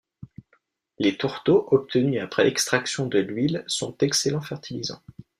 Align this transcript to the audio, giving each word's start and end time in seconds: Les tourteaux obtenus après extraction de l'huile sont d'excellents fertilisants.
Les 0.97 1.15
tourteaux 1.15 1.67
obtenus 1.69 2.23
après 2.23 2.47
extraction 2.47 3.05
de 3.05 3.19
l'huile 3.19 3.63
sont 3.67 3.95
d'excellents 3.99 4.41
fertilisants. 4.41 5.03